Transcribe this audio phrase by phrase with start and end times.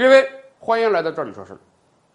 [0.00, 0.26] 列位，
[0.58, 1.60] 欢迎来到这里说事儿。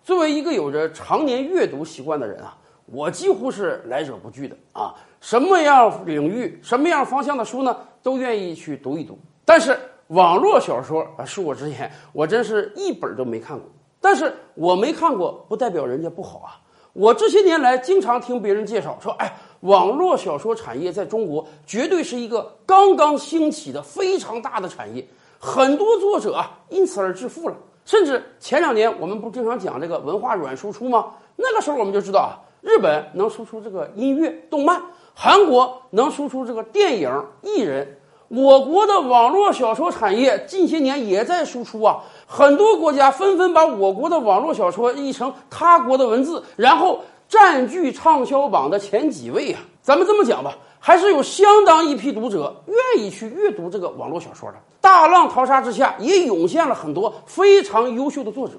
[0.03, 9.19] 作为一个有着常年阅读习惯的人啊，我几乎是来者不拒的啊，什么样领域、什么样方向的书呢，都愿意去读一读。
[9.45, 9.77] 但是
[10.07, 13.69] 网络小说啊，恕我直言，我真是一本都没看过。
[14.01, 16.57] 但是我没看过，不代表人家不好啊。
[16.93, 25.07] 我这些年来经常听别人介绍说，哎，网络小说产业在中国绝对是一个刚刚兴起的非常大的产业，
[25.37, 27.55] 很多作者啊因此而致富了。
[27.85, 31.05] 甚至前两年我们不经常讲这个文化软输出吗？
[31.35, 34.81] 那个时候我们就知道啊，日本能输出这个音乐、动漫，
[35.13, 37.99] 韩国能输出这个电影、艺人。
[38.27, 49.61] 我国的网络小说产业近些年也在输出啊，很多国家纷纷把我国的网络小说译成他国的文字，然后占据畅销榜的前几位啊。
[49.83, 54.57] 咱们这么讲吧，还是有相当一批读者愿意去阅读这个网络小说的。
[54.79, 58.53] 大浪淘沙之下，也涌现了很多非常优秀的作者。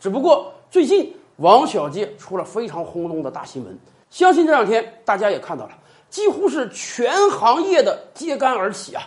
[0.00, 3.78] 只不过最近王小贱出了非常轰动的大新闻，
[4.08, 5.72] 相信这两天大家也看到了。
[6.08, 9.02] 几乎是全行业的揭竿而起啊！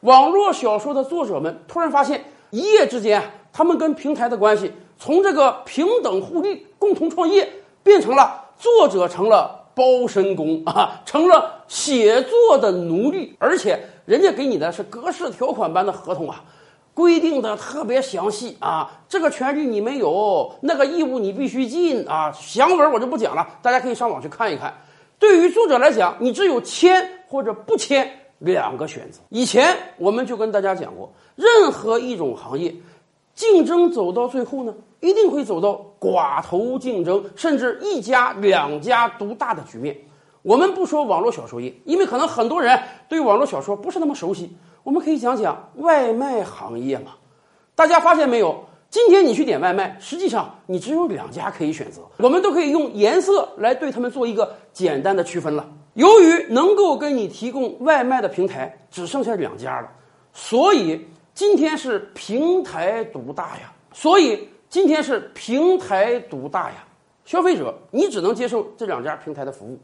[0.00, 16.44] 网络小说的作者们突然发现，一夜之间，他们跟平台的关系从这个平等互利、共同创业，变成了作者成了包身工啊，成了写作的奴隶，而且人家给你的是格式条款般的合同啊，
[16.94, 24.72] 规定的特别详细啊，这个权利你没有，那个义务你必须尽啊，详文我就不讲了，大家可以上网去看一看。
[25.18, 29.20] 对于作者来讲，你只有签或者不签两个选择。
[29.30, 32.74] 以前我们就跟大家讲过，任何一种行业，
[33.34, 39.96] 竞争走到最后呢，一定会走到寡头竞争，甚至一家两家独大的局面。
[40.42, 44.54] 我们不说网络小说业，因为可能很多人对网络小说不是那么熟悉。
[44.82, 47.12] 我们可以讲讲外卖行业嘛？
[47.74, 48.64] 大家发现没有？
[48.90, 55.68] 今天你去点外卖，实际上你只有两家可以选择，我们都可以用颜色来对他们做一个简单的区分了。
[55.94, 59.88] 由于能够给你提供外卖的平台只剩下两家了，
[60.32, 63.72] 所以今天是平台独大呀。
[63.92, 66.84] 所以今天是平台独大呀。
[67.24, 69.78] 消费者你只能接受这两家平台的服务，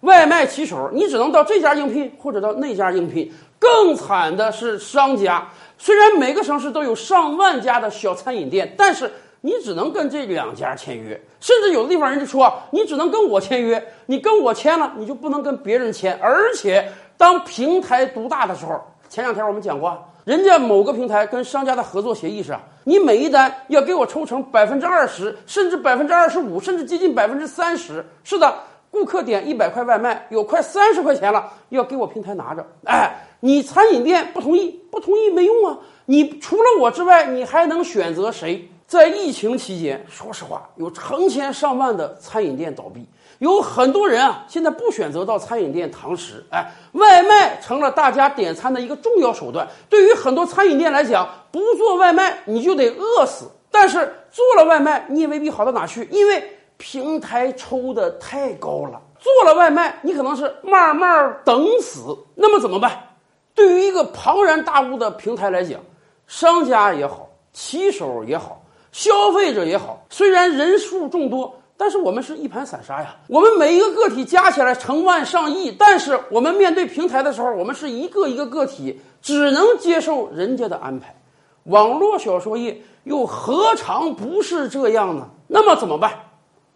[0.00, 3.32] 外卖骑手你只能到这家应聘或者到那家应聘。
[3.58, 5.46] 更惨的是商家。
[5.78, 16.18] 虽然每个城市都有上万家的小餐饮店，但是你只能跟这两家签约，甚至有的地方人家说你只能跟我签约，你跟我签了，你就不能跟别人签。
[16.20, 16.86] 而且
[17.16, 28.04] 当平台独大的时候，前两天我们讲过，人家某个平台跟商家的合作协议是，你每一单要给我抽成百分之二十，甚至百分之二十五，甚至接近百分之三十。
[28.24, 28.52] 是的，
[28.90, 33.22] 顾客点一百块外卖，有快三十块钱了，要给我平台拿着，哎。
[33.38, 35.78] 你餐饮店不同意，不同意没用啊！
[36.06, 38.68] 你除了我之外，你还能选择谁？
[38.86, 43.04] 在疫情期间，说实话，有成千上万的餐饮店倒闭，
[43.40, 49.66] 有很多人啊，现在不选择到餐饮店堂食，哎，外卖成了大家点餐的一个重要手段。
[49.90, 53.96] 对于很多餐饮店来讲，不做外卖你就得饿死，但是
[54.30, 56.42] 做了外卖你也未必好到哪去，因为
[56.76, 59.02] 平台抽的太高了。
[59.18, 62.96] 做了外卖，你可能是慢慢等死，那么怎么办？
[63.52, 65.80] 对于一个庞然大物的平台来讲，
[66.28, 68.62] 商家也好，骑手也好，
[68.96, 73.14] 消费者也好，虽然人数众多，但是我们是一盘散沙呀。
[73.28, 81.14] 我们每一个个体加起来成万上亿，但是我们面对平台的时候，我们是一个一个个体，只能接受人家的安排。
[81.64, 85.28] 网络小说业又何尝不是这样呢？
[85.46, 86.14] 那么怎么办？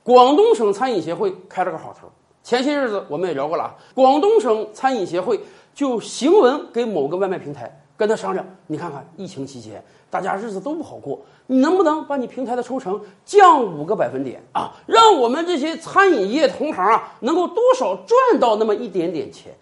[0.02, 2.06] 广东省餐饮协会开了个好头。
[2.42, 5.40] 前些日子我们也聊过了啊，广东省餐饮协会。
[5.72, 14.72] 就行文给某个外卖平台跟他商量，你看看疫情期间大家日子都不好过，你能不能把你平台的抽成降五个百分点啊？
[14.86, 19.52] 让我们这些餐饮业同行啊能够多少赚到那么一点点钱，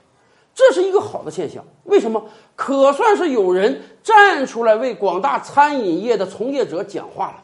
[0.54, 1.64] 这是一个好的现象。
[1.82, 2.22] 为什么？
[2.54, 7.42] 可算是有人站出来为广大餐饮业的从业者讲话了。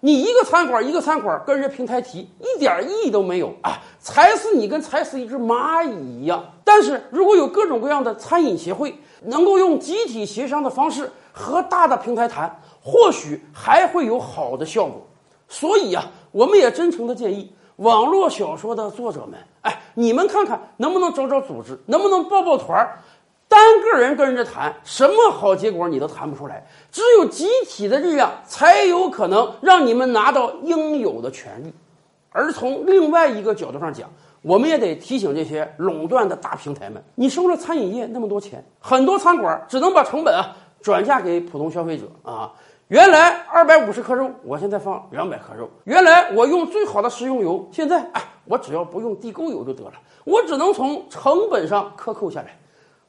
[0.00, 6.44] 你一个餐馆一个餐馆跟人家平台提一点意义都没有啊，踩死你跟踩死一只蚂蚁一样。
[6.62, 15.04] 但是如果有各种各样的餐饮协会能够用集体协商的方式和大的平台谈，或许还会有好的效果。
[15.48, 23.00] 所以啊，我们也真诚的建议网络小说的作者们，哎，你们看看能不能找找组织，能不能抱抱团儿。
[23.48, 31.72] 单个人跟人家谈什么好结果你都谈不出来，只有集体的力量才有可能让你们拿到应有的权利。
[32.30, 34.08] 而从另外一个角度上讲，
[34.42, 42.52] 我们也得提醒这些垄断的大平台们：你收了餐饮业那么多钱，很多餐馆只能把成本啊转嫁给普通消费者啊。
[42.88, 45.68] 原来二百五十克肉，我现在放两百克肉。
[45.84, 49.94] 原来我用最好的食用油，现在哎，我只要不用地沟油就得了。
[50.24, 52.56] 我只能从成本上克扣下来。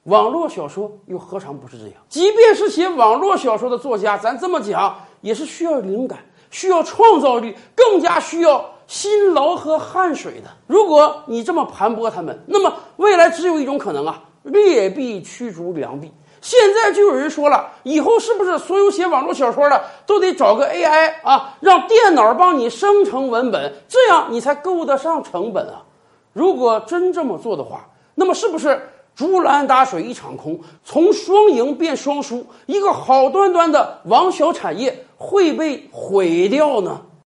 [0.04, 1.94] 网络小说又何尝不是这样？
[2.08, 6.20] 即便是写网络小说的作家，咱这么讲也是需要灵感、
[6.50, 10.50] 需要创造力，更加需要辛劳和汗水的。
[10.68, 16.12] 如果你这么盘剥他们，那么未来只有一种可能啊：劣币驱逐良币。
[16.42, 25.84] 现在就有人说了，以后是不是所有写网络小说的都得找个 AI 啊，让电脑帮你生成文本，这样你才够得上成本啊？
[26.32, 27.86] 如果真这么做的话，
[28.16, 28.82] 那么是不是
[29.20, 37.02] 竹篮打水一场空，从双赢变双输，一个好端端的王小产业会被毁掉呢？